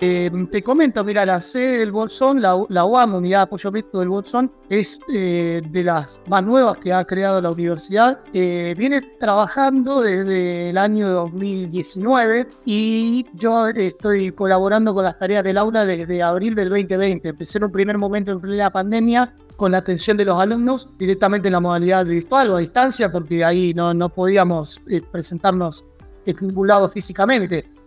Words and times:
Eh, 0.00 0.30
te 0.52 0.62
comento, 0.62 1.02
mira, 1.02 1.26
la 1.26 1.42
sede 1.42 1.78
del 1.78 1.90
Bolsón, 1.90 2.40
la, 2.40 2.56
la 2.68 2.84
UAM, 2.84 3.14
Unidad 3.14 3.40
de 3.40 3.42
Apoyo 3.42 3.72
Mixto 3.72 3.98
del 3.98 4.08
Bolsón, 4.08 4.52
es 4.68 5.00
eh, 5.12 5.60
de 5.70 5.84
las 5.84 6.22
más 6.28 6.44
nuevas 6.44 6.78
que 6.78 6.92
ha 6.92 7.04
creado 7.04 7.40
la 7.40 7.50
universidad. 7.50 8.20
Eh, 8.32 8.74
viene 8.78 9.00
trabajando 9.18 10.00
desde 10.02 10.70
el 10.70 10.78
año 10.78 11.08
2019 11.08 12.48
y 12.64 13.26
yo 13.34 13.66
estoy 13.68 14.30
colaborando 14.30 14.94
con 14.94 15.02
las 15.02 15.18
tareas 15.18 15.42
del 15.42 15.58
aula 15.58 15.84
desde 15.84 16.22
abril 16.22 16.54
del 16.54 16.68
2020. 16.68 17.30
Empecé 17.30 17.58
en 17.58 17.64
un 17.64 17.72
primer 17.72 17.98
momento 17.98 18.30
en 18.30 18.40
plena 18.40 18.70
pandemia 18.70 19.34
con 19.56 19.72
la 19.72 19.78
atención 19.78 20.16
de 20.16 20.26
los 20.26 20.40
alumnos 20.40 20.88
directamente 20.96 21.48
en 21.48 21.52
la 21.52 21.60
modalidad 21.60 22.06
virtual 22.06 22.50
o 22.50 22.56
a 22.56 22.60
distancia, 22.60 23.10
porque 23.10 23.44
ahí 23.44 23.74
no, 23.74 23.92
no 23.92 24.08
podíamos 24.08 24.80
presentarnos 25.10 25.84
vinculados 26.24 26.92
físicamente 26.92 27.77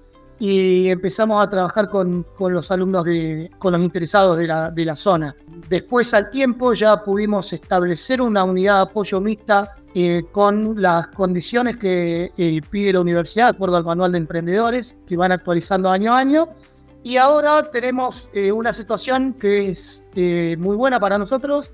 y 0.42 0.90
empezamos 0.90 1.40
a 1.40 1.48
trabajar 1.48 1.88
con, 1.88 2.24
con 2.36 2.52
los 2.52 2.72
alumnos, 2.72 3.06
de, 3.06 3.52
con 3.60 3.74
los 3.74 3.82
interesados 3.84 4.40
de 4.40 4.48
la, 4.48 4.72
de 4.72 4.86
la, 4.86 4.96
zona. 4.96 5.36
Después 5.70 6.16
al 6.16 6.32
tiempo 6.32 6.74
ya 6.74 7.04
pudimos 7.04 7.54
establecer 7.54 8.24
una 8.24 8.44
unidad 8.44 8.78
de 8.78 8.82
apoyo 8.90 9.22
mixta 9.22 9.76
eh, 9.94 10.24
con 10.32 10.82
las 10.82 11.10
condiciones 11.10 11.78
que 11.78 12.32
eh, 12.36 12.62
pide 12.72 12.94
la 12.94 13.02
universidad, 13.02 13.46
de 13.46 13.50
acuerdo 13.52 13.78
al 13.78 13.84
manual 13.84 14.14
de 14.14 14.18
emprendedores, 14.18 14.98
que 15.06 15.16
van 15.16 15.32
actualizando 15.32 15.92
año 15.92 16.12
a 16.12 16.18
año. 16.18 16.50
Y 17.04 17.18
ahora 17.18 17.62
tenemos 17.70 18.28
eh, 18.34 18.52
una 18.52 18.74
situación 18.74 19.34
que 19.34 19.70
es 19.70 20.04
muy 20.58 20.76
buena 20.76 21.00
para 21.00 21.20
nosotros, 21.20 21.70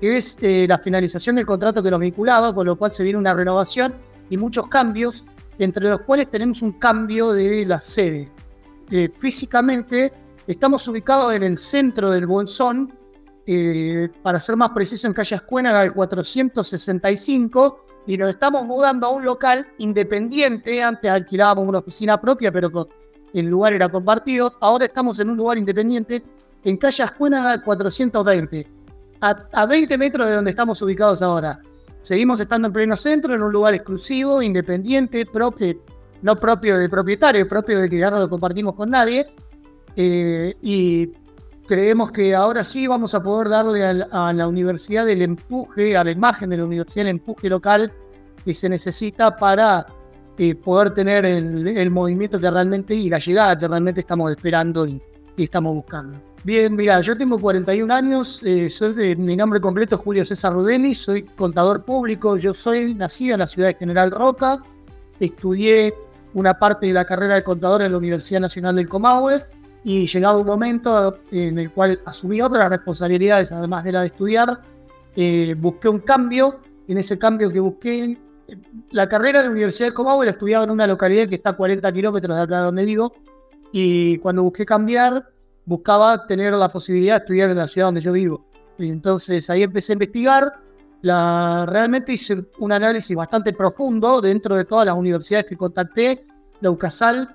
que 0.00 0.16
es 0.16 0.38
la 0.40 0.78
finalización 0.78 1.36
del 1.36 1.44
contrato 1.44 1.82
que 1.82 1.90
nos 1.90 2.00
vinculaba, 2.00 2.54
con 2.54 2.64
lo 2.64 2.76
cual 2.76 2.94
se 2.94 3.04
viene 3.04 3.18
una 3.18 3.34
renovación 3.34 3.94
y 4.30 4.38
muchos 4.38 4.68
cambios 4.68 5.22
entre 5.58 5.88
los 5.88 6.00
cuales 6.00 6.30
tenemos 6.30 6.62
un 6.62 6.72
cambio 6.72 7.32
de 7.32 7.64
la 7.66 7.80
sede. 7.82 8.30
Eh, 8.90 9.10
físicamente 9.18 10.12
estamos 10.46 10.86
ubicados 10.88 11.34
en 11.34 11.42
el 11.42 11.58
centro 11.58 12.10
del 12.10 12.26
Bolsón, 12.26 12.92
eh, 13.46 14.08
para 14.22 14.40
ser 14.40 14.56
más 14.56 14.70
preciso 14.70 15.06
en 15.06 15.12
calle 15.12 15.36
Escuena, 15.36 15.82
el 15.82 15.92
465, 15.92 17.84
y 18.06 18.16
nos 18.16 18.30
estamos 18.30 18.64
mudando 18.64 19.06
a 19.06 19.10
un 19.10 19.24
local 19.24 19.66
independiente. 19.78 20.82
Antes 20.82 21.10
alquilábamos 21.10 21.68
una 21.68 21.78
oficina 21.78 22.20
propia, 22.20 22.52
pero 22.52 22.88
el 23.32 23.46
lugar 23.46 23.72
era 23.72 23.88
compartido. 23.88 24.54
Ahora 24.60 24.84
estamos 24.84 25.18
en 25.20 25.30
un 25.30 25.36
lugar 25.36 25.58
independiente 25.58 26.22
en 26.64 26.76
calle 26.76 27.04
Escuena 27.04 27.62
420, 27.62 28.66
a, 29.20 29.36
a 29.52 29.66
20 29.66 29.98
metros 29.98 30.28
de 30.28 30.34
donde 30.34 30.50
estamos 30.50 30.80
ubicados 30.82 31.22
ahora. 31.22 31.60
Seguimos 32.06 32.38
estando 32.38 32.68
en 32.68 32.72
pleno 32.72 32.96
centro, 32.96 33.34
en 33.34 33.42
un 33.42 33.50
lugar 33.50 33.74
exclusivo, 33.74 34.40
independiente, 34.40 35.26
propio, 35.26 35.74
no 36.22 36.38
propio 36.38 36.78
del 36.78 36.88
propietario, 36.88 37.48
propio 37.48 37.80
de 37.80 37.90
que 37.90 37.98
ya 37.98 38.12
no 38.12 38.20
lo 38.20 38.30
compartimos 38.30 38.76
con 38.76 38.90
nadie. 38.90 39.26
Eh, 39.96 40.54
y 40.62 41.08
creemos 41.66 42.12
que 42.12 42.32
ahora 42.32 42.62
sí 42.62 42.86
vamos 42.86 43.12
a 43.16 43.20
poder 43.20 43.48
darle 43.48 43.84
a, 43.84 44.32
la 44.32 44.46
universidad 44.46 45.08
el 45.08 45.20
empuje, 45.20 45.96
a 45.96 46.04
la 46.04 46.12
imagen 46.12 46.50
de 46.50 46.58
la 46.58 46.64
universidad, 46.64 47.06
el 47.06 47.16
empuje 47.16 47.48
local 47.48 47.92
que 48.44 48.54
se 48.54 48.68
necesita 48.68 49.36
para 49.36 49.84
eh, 50.38 50.54
poder 50.54 50.94
tener 50.94 51.24
el, 51.24 51.90
movimiento 51.90 52.38
que 52.38 52.48
realmente 52.48 52.94
y 52.94 53.10
la 53.10 53.18
llegada 53.18 53.58
que 53.58 53.66
realmente 53.66 54.02
estamos 54.02 54.30
esperando 54.30 54.86
y 54.86 55.02
estamos 55.44 55.74
buscando. 55.74 56.18
Bien, 56.44 56.74
mira, 56.76 57.00
yo 57.00 57.16
tengo 57.16 57.38
41 57.38 57.92
años, 57.92 58.40
eh, 58.44 58.70
soy 58.70 59.16
mi 59.16 59.36
nombre 59.36 59.60
completo 59.60 59.96
es 59.96 60.00
Julio 60.00 60.24
César 60.24 60.52
Rudeni, 60.52 60.94
soy 60.94 61.24
contador 61.24 61.84
público, 61.84 62.36
yo 62.36 62.54
soy 62.54 62.94
nacido 62.94 63.34
en 63.34 63.40
la 63.40 63.48
ciudad 63.48 63.68
de 63.68 63.74
General 63.74 64.10
Roca, 64.10 64.62
estudié 65.18 65.92
una 66.34 66.54
parte 66.58 66.86
de 66.86 66.92
la 66.92 67.04
carrera 67.04 67.34
de 67.34 67.42
contador 67.42 67.82
en 67.82 67.92
la 67.92 67.98
Universidad 67.98 68.40
Nacional 68.40 68.76
del 68.76 68.88
Comahue 68.88 69.44
y 69.82 70.06
llegado 70.06 70.40
un 70.40 70.46
momento 70.46 71.18
en 71.30 71.58
el 71.58 71.70
cual 71.70 72.00
asumí 72.04 72.40
otras 72.40 72.68
responsabilidades, 72.68 73.52
además 73.52 73.84
de 73.84 73.92
la 73.92 74.00
de 74.02 74.06
estudiar, 74.08 74.60
eh, 75.16 75.54
busqué 75.58 75.88
un 75.88 76.00
cambio, 76.00 76.60
en 76.86 76.98
ese 76.98 77.18
cambio 77.18 77.50
que 77.50 77.58
busqué, 77.58 78.18
la 78.90 79.08
carrera 79.08 79.40
de 79.40 79.46
la 79.46 79.50
Universidad 79.50 79.86
del 79.86 79.94
Comahue 79.94 80.26
la 80.26 80.32
estudiaba 80.32 80.64
en 80.64 80.70
una 80.70 80.86
localidad 80.86 81.28
que 81.28 81.36
está 81.36 81.50
a 81.50 81.56
40 81.56 81.92
kilómetros 81.92 82.36
de 82.36 82.42
acá 82.42 82.60
donde 82.60 82.84
vivo, 82.84 83.12
y 83.72 84.18
cuando 84.18 84.42
busqué 84.42 84.64
cambiar, 84.64 85.28
buscaba 85.64 86.26
tener 86.26 86.52
la 86.54 86.68
posibilidad 86.68 87.14
de 87.14 87.18
estudiar 87.18 87.50
en 87.50 87.56
la 87.56 87.68
ciudad 87.68 87.88
donde 87.88 88.00
yo 88.00 88.12
vivo. 88.12 88.46
Y 88.78 88.88
entonces 88.88 89.48
ahí 89.50 89.62
empecé 89.62 89.92
a 89.92 89.94
investigar. 89.94 90.52
La, 91.02 91.66
realmente 91.66 92.12
hice 92.12 92.44
un 92.58 92.72
análisis 92.72 93.16
bastante 93.16 93.52
profundo 93.52 94.20
dentro 94.20 94.56
de 94.56 94.64
todas 94.64 94.86
las 94.86 94.94
universidades 94.94 95.46
que 95.46 95.56
contacté. 95.56 96.26
La 96.60 96.70
UCASAL 96.70 97.34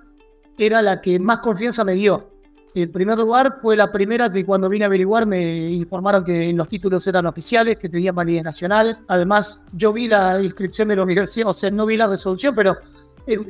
era 0.57 0.81
la 0.81 1.01
que 1.01 1.19
más 1.19 1.39
confianza 1.39 1.83
me 1.83 1.93
dio. 1.93 2.31
En 2.73 2.89
primer 2.89 3.17
lugar, 3.17 3.59
fue 3.61 3.75
la 3.75 3.91
primera 3.91 4.31
que 4.31 4.45
cuando 4.45 4.69
vine 4.69 4.85
a 4.85 4.87
averiguar 4.87 5.25
me 5.25 5.71
informaron 5.71 6.23
que 6.23 6.53
los 6.53 6.69
títulos 6.69 7.05
eran 7.05 7.25
oficiales, 7.25 7.77
que 7.77 7.89
tenían 7.89 8.15
validez 8.15 8.43
nacional. 8.43 8.99
Además, 9.09 9.61
yo 9.73 9.91
vi 9.91 10.07
la 10.07 10.41
inscripción 10.41 10.87
de 10.87 10.95
la 10.95 11.03
universidad, 11.03 11.49
o 11.49 11.53
sea, 11.53 11.69
no 11.69 11.85
vi 11.85 11.97
la 11.97 12.07
resolución, 12.07 12.55
pero 12.55 12.77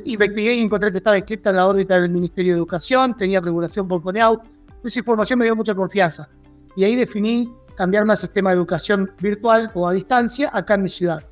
investigué 0.04 0.54
y 0.54 0.60
encontré 0.60 0.90
que 0.90 0.98
estaba 0.98 1.16
escrita 1.16 1.50
en 1.50 1.56
la 1.56 1.66
órbita 1.66 2.00
del 2.00 2.10
Ministerio 2.10 2.52
de 2.52 2.58
Educación, 2.58 3.16
tenía 3.16 3.40
regulación 3.40 3.88
por 3.88 4.02
CONEAU, 4.02 4.40
esa 4.84 4.98
información 4.98 5.38
me 5.38 5.44
dio 5.44 5.56
mucha 5.56 5.74
confianza. 5.74 6.28
Y 6.76 6.84
ahí 6.84 6.96
definí 6.96 7.52
cambiarme 7.76 8.12
al 8.12 8.16
sistema 8.16 8.50
de 8.50 8.56
educación 8.56 9.10
virtual 9.20 9.70
o 9.74 9.88
a 9.88 9.92
distancia 9.92 10.50
acá 10.52 10.74
en 10.74 10.82
mi 10.82 10.88
ciudad. 10.88 11.22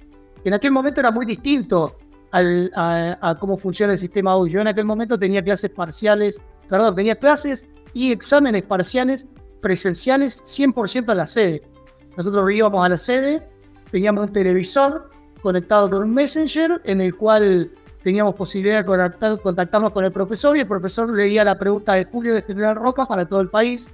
En 0.44 0.54
aquel 0.54 0.70
momento 0.70 1.00
era 1.00 1.10
muy 1.10 1.26
distinto 1.26 1.96
a, 2.32 3.36
cómo 3.40 3.56
funciona 3.56 3.92
el 3.92 3.98
sistema 3.98 4.36
hoy. 4.36 4.50
Yo 4.50 4.60
en 4.60 4.68
aquel 4.68 4.84
momento 4.84 5.18
tenía 5.18 5.42
clases 5.42 5.70
parciales, 5.70 6.40
perdón, 6.68 6.94
tenía 6.94 7.16
clases 7.16 7.66
y 7.92 8.12
exámenes 8.12 8.62
parciales 8.62 9.26
presenciales 9.60 10.42
100% 10.44 11.10
a 11.10 11.14
la 11.14 11.26
sede. 11.26 11.62
Nosotros 12.16 12.50
íbamos 12.50 12.84
a 12.84 12.88
la 12.88 12.98
sede, 12.98 13.46
teníamos 13.90 14.28
un 14.28 14.32
televisor 14.32 15.10
conectado 15.42 15.90
con 15.90 16.02
un 16.02 16.14
messenger 16.14 16.80
en 16.84 17.00
el 17.00 17.16
cual 17.16 17.70
teníamos 18.02 18.34
posibilidad 18.34 18.84
de 18.84 19.38
contactarnos 19.38 19.92
con 19.92 20.04
el 20.04 20.12
profesor 20.12 20.56
y 20.56 20.60
el 20.60 20.66
profesor 20.66 21.12
leía 21.12 21.44
la 21.44 21.58
pregunta 21.58 21.94
de 21.94 22.04
Julio 22.04 22.34
de 22.34 22.42
General 22.42 22.76
Roca 22.76 23.04
para 23.06 23.26
todo 23.26 23.40
el 23.40 23.48
país 23.48 23.92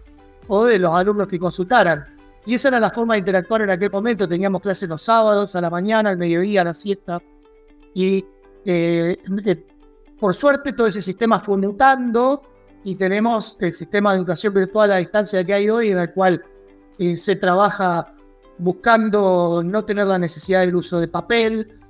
o 0.48 0.64
de 0.64 0.78
los 0.78 0.92
alumnos 0.92 1.28
que 1.28 1.38
consultaran. 1.38 2.06
Y 2.46 2.54
esa 2.54 2.68
era 2.68 2.78
la 2.78 2.90
forma 2.90 3.14
de 3.14 3.20
interactuar 3.20 3.62
en 3.62 3.70
aquel 3.70 3.90
momento. 3.90 4.28
Teníamos 4.28 4.62
clases 4.62 4.88
los 4.88 5.02
sábados, 5.02 5.56
a 5.56 5.60
la 5.60 5.68
mañana, 5.68 6.10
al 6.10 6.16
mediodía, 6.16 6.60
a 6.60 6.64
la 6.64 6.74
siesta. 6.74 7.20
Y 7.92 8.24
eh, 8.64 9.18
eh, 9.44 9.66
por 10.20 10.34
suerte 10.34 10.72
todo 10.72 10.86
ese 10.86 11.02
sistema 11.02 11.40
fue 11.40 11.56
mutando 11.56 12.42
y 12.84 12.94
tenemos 12.94 13.56
el 13.60 13.72
sistema 13.72 14.12
de 14.12 14.18
educación 14.18 14.54
virtual 14.54 14.92
a 14.92 14.96
distancia 14.96 15.44
que 15.44 15.52
hay 15.52 15.68
hoy 15.68 15.90
en 15.90 15.98
el 15.98 16.12
cual 16.12 16.44
eh, 16.98 17.16
se 17.16 17.34
trabaja 17.34 18.14
buscando 18.58 19.62
no 19.64 19.84
tener 19.84 20.06
la 20.06 20.18
necesidad 20.18 20.60
del 20.60 20.76
uso 20.76 21.00
de 21.00 21.08
papel, 21.08 21.80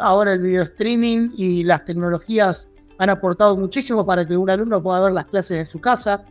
ahora 0.00 0.34
el 0.34 0.40
video 0.40 0.62
streaming 0.64 1.30
y 1.36 1.64
las 1.64 1.84
tecnologías 1.84 2.68
han 2.98 3.10
aportado 3.10 3.56
muchísimo 3.56 4.04
para 4.04 4.26
que 4.26 4.36
un 4.36 4.50
alumno 4.50 4.82
pueda 4.82 5.00
ver 5.00 5.12
las 5.12 5.26
clases 5.26 5.58
en 5.58 5.66
su 5.66 5.80
casa. 5.80 6.24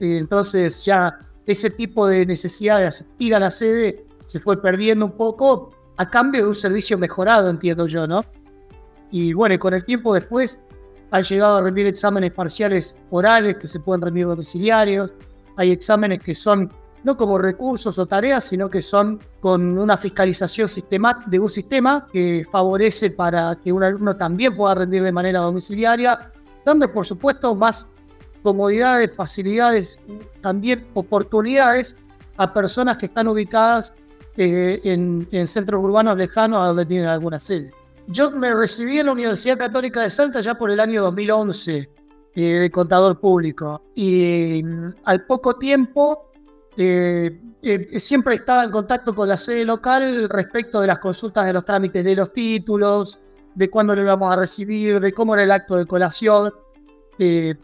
entonces 0.00 0.84
ya 0.84 1.18
ese 1.46 1.70
tipo 1.70 2.06
de 2.06 2.26
necesidad 2.26 2.78
de 2.78 2.86
asistir 2.86 3.34
a 3.34 3.38
la 3.38 3.50
sede 3.50 4.04
se 4.26 4.40
fue 4.40 4.60
perdiendo 4.60 5.06
un 5.06 5.12
poco 5.12 5.70
a 5.96 6.08
cambio 6.08 6.42
de 6.42 6.48
un 6.48 6.54
servicio 6.54 6.98
mejorado, 6.98 7.48
entiendo 7.50 7.86
yo, 7.86 8.06
¿no? 8.06 8.24
Y 9.10 9.32
bueno, 9.32 9.58
con 9.58 9.74
el 9.74 9.84
tiempo 9.84 10.14
después 10.14 10.58
han 11.10 11.22
llegado 11.22 11.56
a 11.56 11.62
rendir 11.62 11.86
exámenes 11.86 12.32
parciales 12.32 12.96
orales 13.10 13.58
que 13.58 13.68
se 13.68 13.78
pueden 13.78 14.02
rendir 14.02 14.26
domiciliarios, 14.26 15.12
hay 15.56 15.70
exámenes 15.70 16.20
que 16.20 16.34
son 16.34 16.72
no 17.04 17.16
como 17.16 17.38
recursos 17.38 17.98
o 17.98 18.06
tareas, 18.06 18.44
sino 18.44 18.68
que 18.68 18.82
son 18.82 19.20
con 19.40 19.78
una 19.78 19.96
fiscalización 19.96 20.68
de 21.26 21.38
un 21.38 21.50
sistema 21.50 22.06
que 22.10 22.46
favorece 22.50 23.10
para 23.10 23.56
que 23.62 23.72
un 23.72 23.84
alumno 23.84 24.16
también 24.16 24.56
pueda 24.56 24.74
rendir 24.74 25.02
de 25.02 25.12
manera 25.12 25.40
domiciliaria, 25.40 26.32
dando 26.64 26.90
por 26.90 27.06
supuesto 27.06 27.54
más 27.54 27.86
comodidades, 28.42 29.14
facilidades, 29.14 29.98
también 30.40 30.86
oportunidades 30.94 31.96
a 32.36 32.52
personas 32.52 32.98
que 32.98 33.06
están 33.06 33.28
ubicadas 33.28 33.92
eh, 34.36 34.80
en, 34.84 35.46
centros 35.46 35.82
urbanos 35.82 36.16
lejanos 36.16 36.62
a 36.62 36.68
donde 36.68 36.86
tienen 36.86 37.08
alguna 37.08 37.38
sede. 37.38 37.70
Yo 38.06 38.30
me 38.30 38.52
recibí 38.52 38.98
en 38.98 39.06
la 39.06 39.12
Universidad 39.12 39.58
Católica 39.58 40.02
de 40.02 40.10
Salta 40.10 40.40
ya 40.40 40.56
por 40.56 40.70
el 40.70 40.80
año 40.80 41.02
2011 41.02 41.88
eh, 42.34 42.42
de 42.42 42.70
contador 42.70 43.20
público 43.20 43.82
y 43.94 44.62
mm, 44.62 44.94
al 45.04 45.24
poco 45.24 45.56
tiempo 45.56 46.30
eh, 46.76 47.40
eh, 47.62 47.98
siempre 48.00 48.34
estaba 48.34 48.64
en 48.64 48.70
contacto 48.70 49.14
con 49.14 49.28
la 49.28 49.36
sede 49.36 49.64
local 49.64 50.28
respecto 50.28 50.80
de 50.80 50.88
las 50.88 50.98
consultas 50.98 51.46
de 51.46 51.52
los 51.52 51.64
trámites 51.64 52.04
de 52.04 52.16
los 52.16 52.32
títulos, 52.32 53.20
de 53.54 53.70
cuándo 53.70 53.94
lo 53.94 54.02
íbamos 54.02 54.32
a 54.32 54.36
recibir, 54.36 55.00
de 55.00 55.12
cómo 55.12 55.34
era 55.34 55.44
el 55.44 55.50
acto 55.50 55.76
de 55.76 55.86
colación 55.86 56.52
eh, 57.18 57.54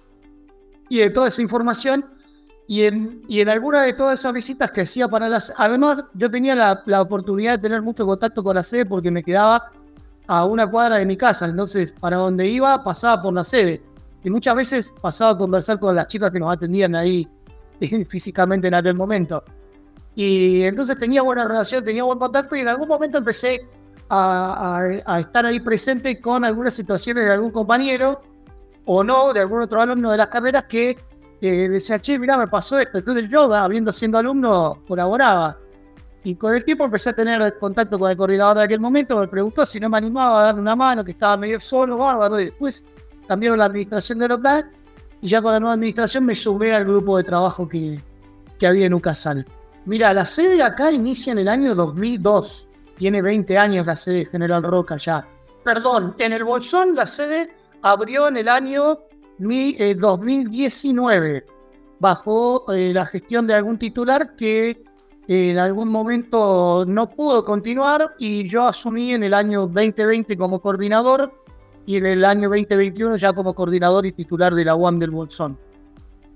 y 0.89 0.99
de 0.99 1.11
toda 1.11 1.29
esa 1.29 1.43
información. 1.43 2.07
Y 2.67 2.85
en, 2.85 3.23
y 3.27 3.41
en 3.41 3.49
alguna 3.49 3.83
de 3.83 3.95
todas 3.95 4.21
esas 4.21 4.33
visitas 4.33 4.71
que 4.71 4.83
hacía 4.83 5.09
para 5.09 5.29
las... 5.29 5.53
Además, 5.57 6.05
yo 6.15 6.31
tenía 6.31 6.55
la, 6.55 6.83
la 6.87 7.03
oportunidad 7.03 7.57
de 7.57 7.59
tener 7.59 7.83
mucho 7.83 8.07
contacto 8.07 8.45
con 8.45 8.55
la 8.55 8.63
sede 8.63 8.87
porque 8.87 9.11
me 9.11 9.25
quedaba 9.25 9.73
a 10.29 10.45
una 10.45 10.71
cuadra 10.71 10.99
de 10.99 11.05
mi 11.05 11.17
casa. 11.17 11.47
Entonces, 11.47 11.93
para 11.99 12.19
donde 12.19 12.47
iba, 12.47 12.85
pasaba 12.85 13.21
por 13.21 13.35
la 13.35 13.45
sede. 13.45 13.83
y 14.23 14.31
muchas 14.31 14.55
veces 14.55 14.95
pasaba 15.01 15.33
a 15.33 15.37
conversar 15.37 15.81
con 15.81 15.97
las 15.97 16.07
chicas 16.07 16.31
que 16.31 16.39
nos 16.39 16.55
atendían 16.55 16.95
ahí 16.95 17.29
físicamente 18.09 18.69
en 18.69 18.75
aquel 18.75 18.95
momento. 18.95 19.43
Y 20.15 20.63
entonces 20.63 20.99
tenía 20.99 21.23
buena 21.23 21.47
relación, 21.47 21.85
tenía 21.85 22.05
buen 22.05 22.19
contacto 22.19 22.57
y 22.57 22.61
en 22.61 22.69
algún 22.69 22.89
momento 22.89 23.19
empecé 23.19 23.61
a, 24.09 25.19
estar 25.21 25.47
ahí 25.47 25.61
presente 25.61 26.21
con 26.21 26.45
algunas 26.45 26.75
situaciones 26.75 27.25
de 27.25 27.33
algún 27.33 27.53
compañero 27.53 28.21
o 28.85 29.05
no, 29.05 29.33
de 29.33 29.41
algún 29.41 29.63
otro 29.63 29.81
alumno 29.81 30.11
de 30.11 30.17
las 30.17 30.27
carreras 30.27 30.65
que 30.65 30.97
decía, 31.41 31.99
che, 32.01 32.19
mira, 32.19 32.37
me 32.37 32.49
pasó 32.49 32.79
esto. 32.79 32.99
Entonces 32.99 33.31
yo, 33.31 33.53
habiendo 33.55 33.93
siendo 33.93 34.19
alumno, 34.19 34.83
colaboraba. 34.87 35.57
Y 36.23 36.35
con 36.35 36.55
el 36.55 36.65
tiempo 36.65 36.85
empecé 36.85 37.11
a 37.11 37.13
tener 37.15 37.57
contacto 37.59 37.99
con 37.99 38.11
el 38.11 38.17
coordinador 38.17 38.59
de 38.59 38.65
aquel 38.65 38.81
momento, 38.81 39.19
me 39.19 39.29
preguntó 39.29 39.65
si 39.65 39.81
no 39.81 39.89
me 39.89 39.97
animaba 39.97 40.41
a 40.41 40.45
darle 40.47 40.61
una 40.61 40.77
mano, 40.77 41.03
que 41.03 41.13
estaba 41.13 41.37
medio 41.37 41.61
solo, 41.61 41.97
bárbaro, 41.97 42.39
y 42.41 42.47
después 42.47 42.85
cambiaron 43.27 43.59
la 43.59 43.67
administración 43.67 44.19
de 44.19 44.29
local 44.29 44.71
y 45.23 45.29
ya 45.29 45.43
con 45.43 45.53
la 45.53 45.61
nueva 45.61 45.75
administración 45.75 46.25
me 46.25 46.35
sumé 46.35 46.73
al 46.73 46.85
grupo 46.85 47.17
de 47.17 47.25
trabajo 47.25 47.69
que, 47.69 48.01
que 48.59 48.67
había 48.67 48.87
en 48.87 48.95
Ucasal. 48.95 49.47
Mira, 49.87 50.13
la 50.15 50.27
sede 50.27 50.63
acá 50.63 50.93
inicia 50.93 51.33
en 51.33 51.39
el 51.39 51.49
año 51.49 51.75
2002, 51.75 52.69
tiene 52.97 53.23
20 53.23 53.57
años 53.59 53.87
la 53.87 53.97
sede 53.97 54.27
General 54.27 54.63
Roca 54.63 54.97
ya. 54.97 55.27
Perdón, 55.65 56.15
en 56.19 56.33
el 56.33 56.45
Bolsón 56.45 56.95
la 56.95 57.07
sede 57.07 57.51
abrió 57.83 58.29
en 58.29 58.37
el 58.37 58.49
año 58.49 59.01
2019, 59.39 61.37
eh, 61.37 61.45
bajo 61.99 62.71
eh, 62.73 62.93
la 62.93 63.07
gestión 63.07 63.47
de 63.47 63.55
algún 63.55 63.79
titular 63.79 64.37
que 64.37 64.83
en 65.29 65.59
algún 65.59 65.89
momento 65.89 66.85
no 66.87 67.09
pudo 67.09 67.45
continuar 67.45 68.15
y 68.19 68.49
yo 68.49 68.67
asumí 68.67 69.15
en 69.15 69.23
el 69.23 69.33
año 69.33 69.67
2020 69.69 70.37
como 70.37 70.61
coordinador 70.61 71.33
y 71.87 71.97
en 71.97 72.07
el 72.07 72.25
año 72.25 72.49
2021 72.49 73.17
ya 73.17 73.33
como 73.33 73.55
coordinador 73.55 74.07
y 74.07 74.13
titular 74.13 74.55
de 74.55 74.65
la 74.65 74.75
UAM 74.75 74.99
del 74.99 75.11
Bolsón. 75.11 75.59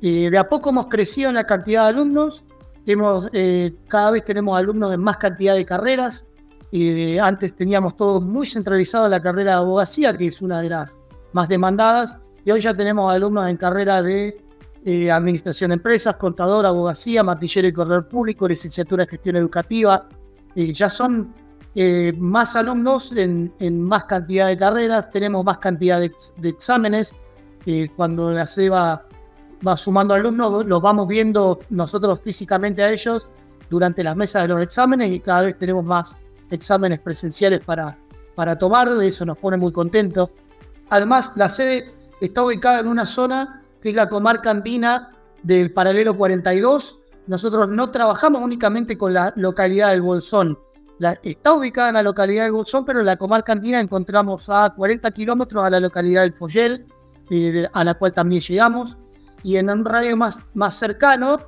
Eh, 0.00 0.28
de 0.30 0.36
a 0.38 0.48
poco 0.48 0.70
hemos 0.70 0.86
crecido 0.86 1.30
en 1.30 1.36
la 1.36 1.44
cantidad 1.44 1.84
de 1.84 1.88
alumnos, 1.88 2.44
hemos, 2.84 3.28
eh, 3.32 3.74
cada 3.88 4.10
vez 4.10 4.24
tenemos 4.24 4.56
alumnos 4.56 4.92
en 4.92 5.00
más 5.00 5.16
cantidad 5.16 5.54
de 5.54 5.64
carreras. 5.64 6.28
Eh, 6.72 7.18
antes 7.20 7.54
teníamos 7.54 7.96
todo 7.96 8.20
muy 8.20 8.46
centralizado 8.46 9.06
en 9.06 9.12
la 9.12 9.22
carrera 9.22 9.52
de 9.52 9.58
abogacía, 9.58 10.16
que 10.16 10.26
es 10.26 10.42
una 10.42 10.60
de 10.60 10.68
las 10.68 10.98
más 11.32 11.48
demandadas, 11.48 12.18
y 12.44 12.50
hoy 12.50 12.60
ya 12.60 12.74
tenemos 12.74 13.10
alumnos 13.10 13.48
en 13.48 13.56
carrera 13.56 14.02
de 14.02 14.36
administración 15.10 15.70
de 15.70 15.76
empresas, 15.76 16.16
contador, 16.16 16.66
abogacía, 16.66 17.22
martillero 17.22 17.66
y 17.66 17.72
corredor 17.72 18.06
público, 18.06 18.46
licenciatura 18.46 19.04
de 19.04 19.10
gestión 19.12 19.36
educativa. 19.36 20.06
ya 20.54 20.90
son 20.90 21.32
eh, 21.74 22.12
más 22.18 22.56
alumnos 22.56 23.12
en, 23.12 23.52
más 23.82 24.04
cantidad 24.04 24.48
de 24.48 24.56
carreras, 24.56 25.10
tenemos 25.10 25.44
más 25.44 25.58
cantidad 25.58 26.00
de, 26.00 26.48
exámenes. 26.48 27.14
cuando 27.96 28.30
la 28.30 28.46
SEBA 28.46 29.06
va 29.66 29.76
sumando 29.76 30.14
alumnos, 30.14 30.66
los 30.66 30.82
vamos 30.82 31.08
viendo 31.08 31.60
nosotros 31.70 32.20
físicamente 32.20 32.82
a 32.82 32.90
ellos 32.90 33.26
durante 33.70 34.04
las 34.04 34.16
mesas 34.16 34.42
de 34.42 34.48
los 34.48 34.62
exámenes 34.62 35.10
y 35.10 35.20
cada 35.20 35.42
vez 35.42 35.58
tenemos 35.58 35.84
más 35.84 36.16
exámenes 36.50 37.00
presenciales 37.00 37.64
para, 37.64 37.96
para 38.34 38.56
tomar, 38.58 38.88
eso 39.02 39.24
nos 39.24 39.38
pone 39.38 39.56
muy 39.56 39.72
contentos. 39.72 40.30
Además, 40.90 41.32
la 41.36 41.48
sede 41.48 41.92
está 42.20 42.42
ubicada 42.42 42.80
en 42.80 42.88
una 42.88 43.06
zona 43.06 43.62
que 43.82 43.90
es 43.90 43.94
la 43.94 44.08
comarca 44.08 44.50
andina 44.50 45.12
del 45.42 45.72
paralelo 45.72 46.16
42. 46.16 47.00
Nosotros 47.26 47.68
no 47.68 47.90
trabajamos 47.90 48.42
únicamente 48.42 48.98
con 48.98 49.14
la 49.14 49.32
localidad 49.36 49.90
del 49.90 50.02
Bolsón. 50.02 50.58
Está 51.22 51.54
ubicada 51.54 51.88
en 51.88 51.94
la 51.94 52.02
localidad 52.02 52.44
del 52.44 52.52
Bolsón, 52.52 52.84
pero 52.84 53.00
en 53.00 53.06
la 53.06 53.16
comarca 53.16 53.52
andina 53.52 53.80
encontramos 53.80 54.48
a 54.48 54.72
40 54.74 55.10
kilómetros 55.10 55.64
a 55.64 55.70
la 55.70 55.80
localidad 55.80 56.22
del 56.22 56.32
Follel, 56.32 56.86
eh, 57.30 57.68
a 57.72 57.84
la 57.84 57.94
cual 57.94 58.12
también 58.12 58.40
llegamos. 58.40 58.96
Y 59.42 59.56
en 59.56 59.68
un 59.68 59.84
radio 59.84 60.16
más, 60.16 60.40
más 60.54 60.76
cercano, 60.76 61.38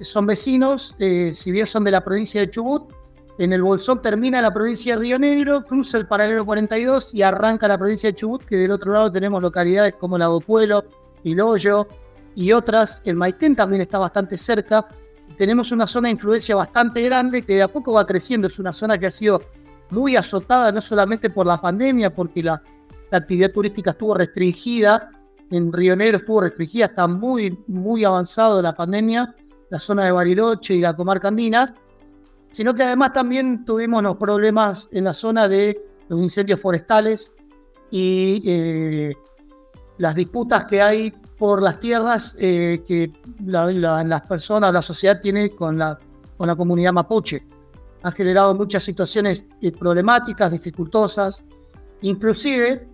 son 0.00 0.26
vecinos, 0.26 0.94
eh, 0.98 1.32
si 1.34 1.52
bien 1.52 1.66
son 1.66 1.84
de 1.84 1.90
la 1.90 2.02
provincia 2.02 2.40
de 2.40 2.50
Chubut, 2.50 2.92
en 3.38 3.52
el 3.52 3.62
Bolsón 3.62 4.00
termina 4.00 4.40
la 4.40 4.52
provincia 4.52 4.94
de 4.94 5.00
Río 5.00 5.18
Negro, 5.18 5.62
cruza 5.62 5.98
el 5.98 6.06
paralelo 6.06 6.46
42 6.46 7.14
y 7.14 7.22
arranca 7.22 7.68
la 7.68 7.76
provincia 7.76 8.10
de 8.10 8.14
Chubut, 8.14 8.44
que 8.44 8.56
del 8.56 8.70
otro 8.70 8.92
lado 8.92 9.12
tenemos 9.12 9.42
localidades 9.42 9.94
como 9.94 10.16
Lago 10.16 10.40
Pueblo, 10.40 10.84
Loyo 11.22 11.86
y 12.34 12.52
otras. 12.52 13.02
El 13.04 13.16
Maitén 13.16 13.54
también 13.54 13.82
está 13.82 13.98
bastante 13.98 14.38
cerca. 14.38 14.88
Tenemos 15.36 15.72
una 15.72 15.86
zona 15.86 16.08
de 16.08 16.12
influencia 16.12 16.56
bastante 16.56 17.02
grande 17.02 17.42
que 17.42 17.54
de 17.54 17.62
a 17.62 17.68
poco 17.68 17.92
va 17.92 18.06
creciendo. 18.06 18.46
Es 18.46 18.58
una 18.58 18.72
zona 18.72 18.98
que 18.98 19.06
ha 19.06 19.10
sido 19.10 19.40
muy 19.90 20.16
azotada 20.16 20.72
no 20.72 20.80
solamente 20.80 21.30
por 21.30 21.46
la 21.46 21.60
pandemia, 21.60 22.14
porque 22.14 22.42
la, 22.42 22.62
actividad 23.10 23.52
turística 23.52 23.90
estuvo 23.90 24.14
restringida. 24.14 25.10
En 25.50 25.72
Río 25.72 25.94
Negro 25.94 26.18
estuvo 26.18 26.40
restringida, 26.40 26.86
está 26.86 27.06
muy, 27.06 27.56
muy 27.68 28.04
avanzado 28.04 28.60
la 28.60 28.74
pandemia, 28.74 29.34
la 29.70 29.78
zona 29.78 30.04
de 30.04 30.10
Bariloche 30.10 30.74
y 30.74 30.80
la 30.80 30.96
comarca 30.96 31.28
andina, 31.28 31.72
sino 32.50 32.74
que 32.74 32.82
además 32.82 33.12
también 33.12 33.64
tuvimos 33.64 34.02
los 34.02 34.16
problemas 34.16 34.88
en 34.90 35.04
la 35.04 35.14
zona 35.14 35.48
de 35.48 35.80
los 36.08 36.20
incendios 36.20 36.60
forestales 36.60 37.32
y 37.90 38.42
eh, 38.44 39.14
las 39.98 40.14
disputas 40.16 40.64
que 40.64 40.82
hay 40.82 41.12
por 41.38 41.62
las 41.62 41.80
tierras 41.80 42.36
eh, 42.38 42.82
que 42.86 43.12
las 43.44 44.22
personas, 44.22 44.72
la 44.72 44.82
sociedad 44.82 45.20
tiene 45.20 45.50
con 45.50 45.78
la, 45.78 45.98
con 46.36 46.46
la 46.46 46.56
comunidad 46.56 46.92
mapuche. 46.92 47.44
Ha 48.02 48.12
generado 48.12 48.54
muchas 48.54 48.82
situaciones 48.84 49.46
eh, 49.60 49.72
problemáticas, 49.72 50.50
dificultosas. 50.50 51.44
Inclusive 52.02 52.86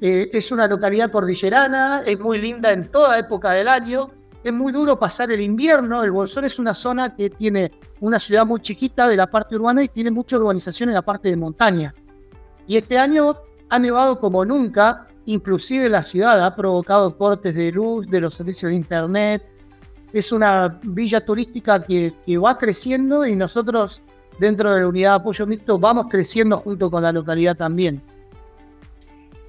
eh, 0.00 0.30
es 0.32 0.50
una 0.50 0.66
localidad 0.66 1.10
cordillerana, 1.10 2.02
es 2.04 2.18
muy 2.18 2.38
linda 2.38 2.72
en 2.72 2.90
toda 2.90 3.18
época 3.18 3.50
del 3.50 3.68
año, 3.68 4.10
es 4.42 4.52
muy 4.52 4.72
duro 4.72 4.98
pasar 4.98 5.30
el 5.30 5.40
invierno. 5.40 6.02
El 6.02 6.10
Bolsón 6.10 6.44
es 6.44 6.58
una 6.58 6.74
zona 6.74 7.14
que 7.14 7.30
tiene 7.30 7.72
una 8.00 8.18
ciudad 8.18 8.44
muy 8.44 8.60
chiquita 8.60 9.06
de 9.06 9.16
la 9.16 9.28
parte 9.28 9.54
urbana 9.54 9.82
y 9.82 9.88
tiene 9.88 10.10
mucha 10.10 10.36
urbanización 10.36 10.88
en 10.88 10.96
la 10.96 11.02
parte 11.02 11.28
de 11.28 11.36
montaña. 11.36 11.94
Y 12.66 12.76
este 12.76 12.98
año 12.98 13.36
ha 13.68 13.78
nevado 13.78 14.18
como 14.18 14.44
nunca 14.44 15.06
Inclusive 15.26 15.88
la 15.88 16.02
ciudad 16.02 16.44
ha 16.44 16.54
provocado 16.54 17.16
cortes 17.16 17.54
de 17.54 17.72
luz, 17.72 18.06
de 18.08 18.20
los 18.20 18.34
servicios 18.34 18.70
de 18.70 18.76
internet. 18.76 19.46
Es 20.12 20.32
una 20.32 20.80
villa 20.82 21.24
turística 21.24 21.82
que, 21.82 22.12
va 22.38 22.58
creciendo 22.58 23.26
y 23.26 23.34
nosotros 23.34 24.02
dentro 24.38 24.72
de 24.74 24.80
la 24.80 24.88
unidad 24.88 25.10
de 25.10 25.16
apoyo 25.16 25.46
mixto 25.46 25.78
vamos 25.78 26.06
creciendo 26.10 26.58
junto 26.58 26.90
con 26.90 27.02
la 27.02 27.12
localidad 27.12 27.56
también. 27.56 28.02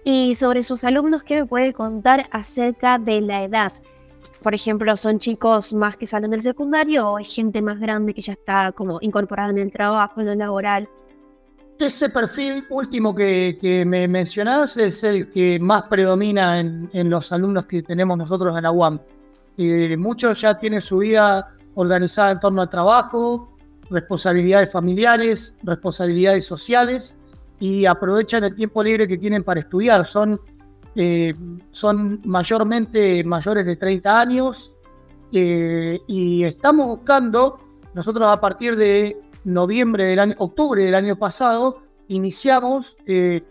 Y 0.03 0.35
sobre 0.35 0.63
sus 0.63 0.83
alumnos, 0.83 1.23
¿qué 1.23 1.35
me 1.35 1.45
puede 1.45 1.73
contar 1.73 2.27
acerca 2.31 2.99
de 2.99 3.21
la 3.21 3.43
edad? 3.43 3.73
Por 4.43 4.53
ejemplo, 4.53 4.95
¿son 4.97 5.19
chicos 5.19 5.73
más 5.73 5.97
que 5.97 6.07
salen 6.07 6.31
del 6.31 6.41
secundario 6.41 7.09
o 7.09 7.19
es 7.19 7.33
gente 7.33 7.61
más 7.61 7.79
grande 7.79 8.13
que 8.13 8.21
ya 8.21 8.33
está 8.33 8.71
como 8.71 8.99
incorporada 9.01 9.49
en 9.49 9.57
el 9.57 9.71
trabajo, 9.71 10.21
en 10.21 10.27
lo 10.27 10.35
laboral? 10.35 10.87
Ese 11.77 12.09
perfil 12.09 12.65
último 12.69 13.13
que, 13.13 13.83
me 13.85 14.07
mencionás 14.07 14.77
es 14.77 15.03
el 15.03 15.29
que 15.29 15.59
más 15.59 15.83
predomina 15.83 16.59
en, 16.59 17.09
los 17.09 17.31
alumnos 17.33 17.65
que 17.65 17.83
tenemos 17.83 18.17
nosotros 18.17 18.55
en 18.55 18.63
la 18.63 18.71
UAM. 18.71 18.99
muchos 19.97 20.39
ya 20.39 20.57
tienen 20.57 20.81
su 20.81 20.99
vida 20.99 21.53
organizada 21.75 22.31
en 22.31 22.39
torno 22.39 22.61
al 22.61 22.69
trabajo, 22.69 23.57
responsabilidades 23.89 24.71
familiares, 24.71 25.53
responsabilidades 25.63 26.45
sociales 26.45 27.15
y 27.59 27.85
aprovechan 27.85 28.45
el 28.45 28.55
tiempo 28.55 28.81
libre 28.81 29.05
que 29.05 29.17
tienen 29.17 29.43
para 29.43 29.59
estudiar. 29.59 30.05
Son, 30.05 30.39
eh, 30.95 31.33
son 31.71 32.21
mayormente 32.23 33.21
mayores 33.25 33.65
de 33.65 33.75
30 33.75 34.19
años 34.19 34.71
eh, 35.33 35.99
y 36.07 36.45
estamos 36.45 36.87
buscando, 36.87 37.59
nosotros 37.93 38.29
a 38.29 38.39
partir 38.39 38.77
de 38.77 39.17
noviembre 39.45 40.05
del 40.05 40.19
año, 40.19 40.35
octubre 40.39 40.83
del 40.83 40.95
año 40.95 41.15
pasado, 41.15 41.81
iniciamos 42.07 42.97
eh, 43.05 43.43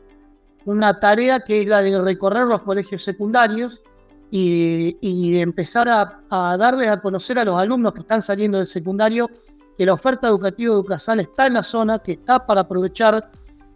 una 0.65 1.01
tarea 1.01 1.41
que 1.41 1.63
es 1.63 1.67
la 1.67 1.83
de 1.83 2.01
recorrer 2.01 2.47
los 2.47 2.63
colegios 2.63 3.03
secundarios 3.03 3.83
y, 4.31 5.39
empezar 5.39 5.89
a, 5.89 6.57
darles 6.57 6.91
a 6.91 7.01
conocer 7.01 7.39
a 7.39 7.45
los 7.45 7.57
alumnos 7.57 7.95
que 7.95 8.01
están 8.01 8.21
saliendo 8.21 8.59
del 8.59 8.67
secundario 8.67 9.31
que 9.79 9.87
la 9.87 9.95
oferta 9.95 10.27
educativa 10.29 10.75
de 10.75 10.81
Ucasal 10.81 11.21
está 11.21 11.47
en 11.47 11.55
la 11.55 11.63
zona, 11.63 12.01
que 12.01 12.13
está 12.13 12.45
para 12.45 12.63
aprovechar, 12.63 13.31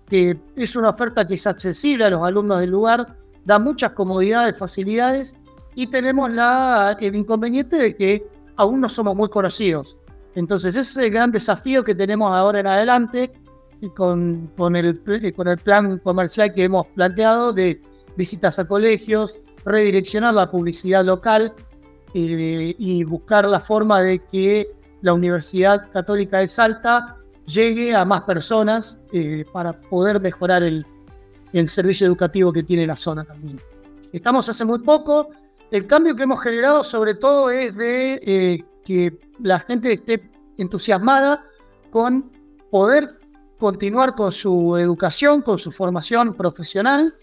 que 0.07 0.37
es 0.57 0.75
una 0.75 0.91
oferta 0.91 1.27
que 1.27 1.35
es 1.35 1.47
accesible 1.47 2.05
a 2.05 2.11
los 2.11 2.25
alumnos 2.25 2.61
del 2.61 2.71
lugar, 2.71 3.17
da 3.45 3.59
muchas 3.59 3.93
comodidades, 3.93 4.59
facilidades 4.59 5.37
y 5.77 5.87
tenemos 5.87 6.31
la, 6.33 6.97
el 6.99 7.15
inconveniente 7.15 7.77
de 7.77 7.95
que 7.95 8.27
aún 8.57 8.81
no 8.81 8.89
somos 8.89 9.15
muy 9.15 9.29
conocidos. 9.29 9.98
Entonces 10.39 10.77
ese 10.77 11.01
es 11.01 11.07
el 11.07 11.11
gran 11.11 11.33
desafío 11.33 11.83
que 11.83 11.97
tenemos 11.97 12.31
ahora 12.31 12.61
en 12.61 12.69
adelante 12.69 13.33
con, 13.97 14.53
con, 14.57 14.77
el, 14.77 15.03
con 15.35 15.49
el 15.49 15.59
plan 15.59 15.99
comercial 15.99 16.55
que 16.55 16.63
hemos 16.63 16.87
planteado 16.95 17.53
de 17.53 17.83
visitas 18.17 18.57
a 18.61 18.65
colegios, 18.65 19.37
redireccionar 19.65 20.35
la 20.35 20.49
publicidad 20.49 21.05
local 21.05 21.53
eh, 22.15 22.73
y 22.79 23.03
buscar 23.03 23.47
la 23.47 23.59
forma 23.59 24.01
de 24.01 24.21
que 24.31 24.69
la 25.03 25.13
Universidad 25.13 25.91
Católica 25.91 26.39
de 26.39 26.47
Salta 26.47 27.17
llegue 27.45 27.97
a 27.97 28.05
más 28.05 28.23
personas 28.23 29.01
eh, 29.13 29.45
para 29.53 29.73
poder 29.73 30.21
mejorar 30.21 30.63
el, 30.63 30.87
el 31.53 31.69
servicio 31.69 32.07
educativo 32.07 32.53
que 32.53 32.63
tiene 32.63 32.87
la 32.87 32.95
zona 32.95 33.25
también. 33.25 33.61
Estamos 34.13 34.49
hace 34.49 34.65
muy 34.65 34.79
poco, 34.79 35.31
El 35.73 35.89
cambio 35.89 36.15
que 36.15 36.23
hemos 36.23 36.41
generado 36.41 36.85
sobre 36.85 37.17
todo 37.17 37.51
es 37.51 37.75
de 37.75 38.21
eh, 38.23 38.65
que 38.89 39.21
la 39.39 39.61
gente 39.61 39.93
esté 39.93 40.31
entusiasmada 40.57 41.45
con 41.91 42.33
poder 42.71 43.19
continuar 43.59 44.15
con 44.15 44.33
su 44.33 44.79
educación, 44.79 45.43
con 45.43 45.59
su 45.59 45.71
formación 45.71 46.33
profesional, 46.33 47.15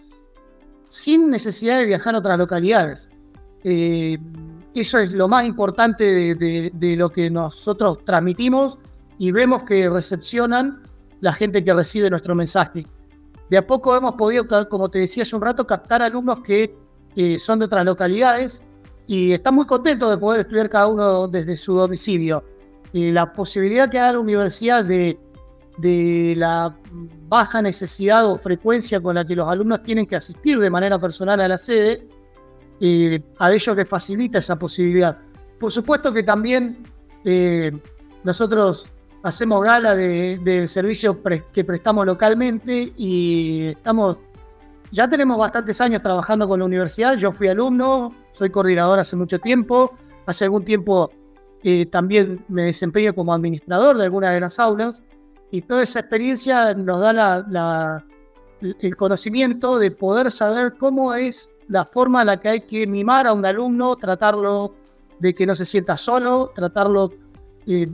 sin 0.89 1.31
necesidad 1.31 1.79
de 1.79 1.85
viajar 1.85 2.13
a 2.13 2.19
otras 2.19 2.37
localidades. 2.37 3.09
Eh, 3.63 4.19
eso 4.75 4.99
es 4.99 5.11
lo 5.11 5.27
más 5.27 5.43
importante 5.43 6.35
de, 6.35 6.95
lo 6.95 7.09
que 7.09 7.31
nosotros 7.31 8.05
transmitimos 8.05 8.77
y 9.17 9.31
vemos 9.31 9.63
que 9.63 9.89
recepcionan 9.89 10.83
la 11.19 11.33
gente 11.33 11.63
que 11.63 11.73
recibe 11.73 12.11
nuestro 12.11 12.35
mensaje. 12.35 12.85
De 13.49 13.57
a 13.57 13.65
poco 13.65 13.97
hemos 13.97 14.13
podido, 14.13 14.45
como 14.69 14.89
te 14.89 14.99
decía 14.99 15.23
hace 15.23 15.35
un 15.35 15.41
rato, 15.41 15.65
captar 15.65 16.03
alumnos 16.03 16.41
que 16.43 16.75
son 17.39 17.57
de 17.57 17.65
otras 17.65 17.85
localidades 17.85 18.61
y 19.07 19.33
están 19.33 19.55
muy 19.55 19.65
contentos 19.65 20.09
de 20.09 20.17
poder 20.17 20.41
estudiar 20.41 20.69
cada 20.69 20.87
uno 20.87 21.27
desde 21.27 21.57
su 21.57 21.73
domicilio. 21.75 22.43
La 22.93 23.33
posibilidad 23.33 23.89
que 23.89 23.97
da 23.97 24.13
la 24.13 24.19
universidad 24.19 24.85
de, 24.85 25.19
de 25.77 26.33
la 26.37 26.75
baja 27.27 27.61
necesidad 27.61 28.25
o 28.25 28.37
frecuencia 28.37 29.01
con 29.01 29.15
la 29.15 29.25
que 29.25 29.35
los 29.35 29.49
alumnos 29.49 29.83
tienen 29.83 30.05
que 30.05 30.15
asistir 30.15 30.59
de 30.59 30.69
manera 30.69 30.97
personal 30.99 31.41
a 31.41 31.47
la 31.47 31.57
sede, 31.57 32.07
a 33.39 33.53
ellos 33.53 33.75
les 33.75 33.87
facilita 33.87 34.37
esa 34.37 34.57
posibilidad. 34.57 35.17
Por 35.59 35.71
supuesto 35.71 36.13
que 36.13 36.23
también 36.23 36.83
eh, 37.23 37.71
nosotros 38.23 38.89
hacemos 39.23 39.63
gala 39.63 39.95
del 39.95 40.67
servicio 40.67 41.19
que 41.51 41.63
prestamos 41.63 42.05
localmente 42.05 42.93
y 42.95 43.67
estamos, 43.69 44.17
ya 44.95 45.09
tenemos 45.09 45.37
bastantes 45.37 45.81
años 45.81 46.01
trabajando 46.01 46.47
con 46.47 46.59
la 46.59 46.65
universidad. 46.65 47.17
Yo 47.17 47.33
fui 47.33 47.49
alumno, 47.49 48.13
soy 48.31 48.49
coordinador 48.49 48.97
hace 48.97 49.17
mucho 49.17 49.39
tiempo, 49.39 49.93
hace 50.25 50.45
algún 50.45 50.63
tiempo 50.63 51.11
eh, 51.63 51.85
también 51.87 52.45
me 52.47 52.63
desempeño 52.63 53.13
como 53.13 53.33
administrador 53.33 53.97
de 53.97 54.05
algunas 54.05 54.33
de 54.33 54.39
las 54.39 54.57
aulas 54.57 55.03
y 55.51 55.61
toda 55.63 55.83
esa 55.83 55.99
experiencia 55.99 56.73
nos 56.73 57.01
da 57.01 58.05
el 58.61 58.95
conocimiento 58.95 59.77
de 59.77 59.91
poder 59.91 60.31
saber 60.31 60.75
cómo 60.77 61.13
es 61.13 61.49
la 61.67 61.83
forma 61.83 62.21
en 62.21 62.27
la 62.27 62.39
que 62.39 62.49
hay 62.49 62.61
que 62.61 62.87
mimar 62.87 63.27
a 63.27 63.33
un 63.33 63.45
alumno, 63.45 63.97
tratarlo 63.97 64.75
de 65.19 65.35
que 65.35 65.45
no 65.45 65.55
se 65.55 65.65
sienta 65.65 65.97
solo, 65.97 66.53
tratarlo 66.55 67.11
eh, 67.67 67.87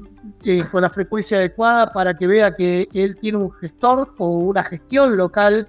eh, 0.43 0.63
con 0.71 0.83
la 0.83 0.89
frecuencia 0.89 1.37
adecuada 1.37 1.91
para 1.91 2.15
que 2.15 2.27
vea 2.27 2.55
que 2.55 2.87
él 2.93 3.17
tiene 3.19 3.39
un 3.39 3.51
gestor 3.53 4.13
o 4.19 4.27
una 4.27 4.63
gestión 4.63 5.17
local, 5.17 5.67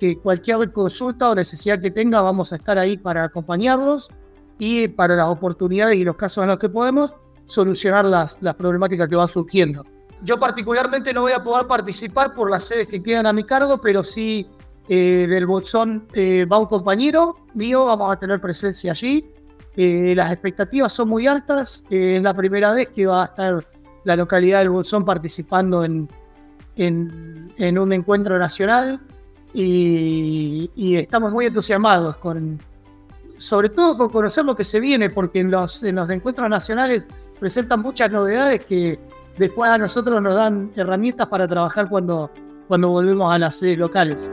que 0.00 0.18
cualquier 0.18 0.72
consulta 0.72 1.30
o 1.30 1.34
necesidad 1.34 1.80
que 1.80 1.92
tenga 1.92 2.20
vamos 2.22 2.52
a 2.52 2.56
estar 2.56 2.78
ahí 2.78 2.96
para 2.96 3.22
acompañarlos 3.24 4.10
y 4.58 4.88
para 4.88 5.14
las 5.14 5.28
oportunidades 5.28 5.96
y 5.96 6.04
los 6.04 6.16
casos 6.16 6.42
en 6.42 6.48
los 6.48 6.58
que 6.58 6.68
podemos 6.68 7.14
solucionar 7.46 8.04
las, 8.04 8.38
las 8.40 8.54
problemáticas 8.56 9.08
que 9.08 9.16
van 9.16 9.28
surgiendo. 9.28 9.84
Yo 10.22 10.38
particularmente 10.40 11.12
no 11.14 11.22
voy 11.22 11.32
a 11.32 11.42
poder 11.42 11.66
participar 11.66 12.34
por 12.34 12.50
las 12.50 12.64
sedes 12.64 12.88
que 12.88 13.02
quedan 13.02 13.26
a 13.26 13.32
mi 13.32 13.44
cargo, 13.44 13.78
pero 13.78 14.02
sí 14.02 14.46
eh, 14.88 15.26
del 15.28 15.46
Bolsón 15.46 16.08
va 16.16 16.58
un 16.58 16.66
compañero 16.66 17.36
mío, 17.54 17.84
vamos 17.86 18.12
a 18.12 18.18
tener 18.18 18.40
presencia 18.40 18.92
allí 18.92 19.24
eh, 19.76 20.14
las 20.16 20.32
expectativas 20.32 20.92
son 20.92 21.08
muy 21.08 21.26
altas. 21.26 21.84
Eh, 21.90 22.16
es 22.16 22.22
la 22.22 22.34
primera 22.34 22.72
vez 22.72 22.88
que 22.88 23.06
va 23.06 23.22
a 23.22 23.26
estar 23.26 23.66
la 24.04 24.16
localidad 24.16 24.60
del 24.60 24.70
Bolsón 24.70 25.04
participando 25.04 25.84
en, 25.84 26.08
en, 26.76 27.78
un 27.78 27.92
encuentro 27.92 28.38
nacional 28.38 29.00
y, 29.52 30.96
estamos 30.96 31.32
muy 31.32 31.46
entusiasmados 31.46 32.16
con, 32.18 32.58
sobre 33.38 33.68
todo 33.68 33.96
con 33.96 34.10
conocer 34.10 34.44
lo 34.44 34.54
que 34.54 34.64
se 34.64 34.80
viene, 34.80 35.10
porque 35.10 35.40
en 35.40 35.50
los, 35.50 35.82
en 35.82 35.96
los 35.96 36.08
encuentros 36.10 36.48
nacionales 36.48 37.06
presentan 37.38 37.80
muchas 37.80 38.10
novedades 38.10 38.64
que 38.64 38.98
después 39.38 39.70
a 39.70 39.78
nosotros 39.78 40.20
nos 40.22 40.36
dan 40.36 40.70
herramientas 40.76 41.28
para 41.28 41.48
trabajar 41.48 41.88
cuando, 41.88 42.30
cuando 42.68 42.90
volvemos 42.90 43.32
a 43.32 43.38
las 43.38 43.56
sedes 43.56 43.78
locales. 43.78 44.30